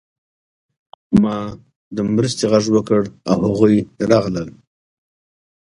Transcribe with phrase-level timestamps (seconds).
[1.21, 1.35] ما
[1.95, 3.01] د مرستې غږ وکړ
[3.31, 3.75] او هغوی
[4.11, 4.49] راغلل